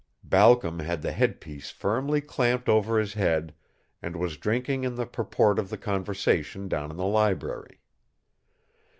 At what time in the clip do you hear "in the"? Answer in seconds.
4.83-5.05, 6.89-7.05